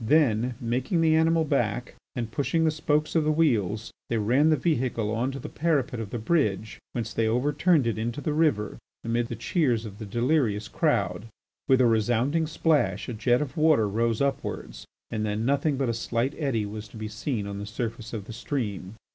[0.03, 4.55] Then, making the animal back and pushing the spokes of the wheels, they ran the
[4.57, 8.79] vehicle on to the parapet of the bridge, whence they overturned it into the river
[9.03, 11.27] amid the cheers of the delirious crowd.
[11.67, 15.93] With a resounding splash a jet of water rose upwards, and then nothing but a
[15.93, 18.95] slight eddy was to be seen on the surface of the stream.